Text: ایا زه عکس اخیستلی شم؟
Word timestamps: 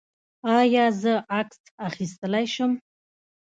ایا 0.57 0.85
زه 1.01 1.13
عکس 1.39 1.61
اخیستلی 1.87 2.45
شم؟ 2.53 2.71